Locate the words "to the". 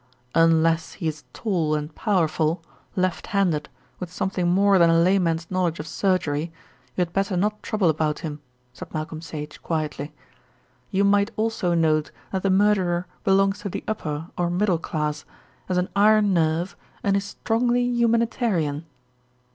13.59-13.83